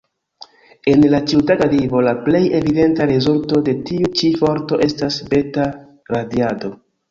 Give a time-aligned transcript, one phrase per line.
[0.91, 6.77] En la ĉiutaga vivo, la plej evidenta rezulto de tiu ĉi forto estas beta-radiado.